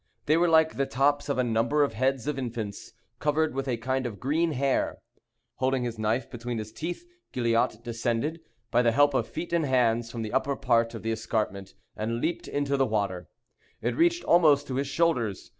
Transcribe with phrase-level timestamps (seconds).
[0.25, 3.77] They were like the tops of a number of heads of infants, covered with a
[3.77, 4.97] kind of green hair.
[5.57, 8.41] Holding his knife between his teeth, Gilliatt descended,
[8.71, 12.19] by the help of feet and hands, from the upper part of the escarpment, and
[12.19, 13.29] leaped into the water.
[13.79, 15.49] It reached almost to his shoulders.